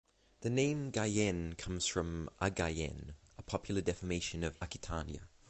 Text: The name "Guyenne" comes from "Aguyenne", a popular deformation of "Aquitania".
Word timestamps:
The 0.39 0.49
name 0.49 0.89
"Guyenne" 0.89 1.53
comes 1.59 1.85
from 1.85 2.27
"Aguyenne", 2.41 3.13
a 3.37 3.43
popular 3.43 3.81
deformation 3.81 4.43
of 4.43 4.57
"Aquitania". 4.59 5.27